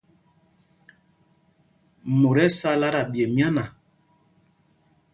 [2.19, 3.63] Mot ɛ sala ta ɓye myána.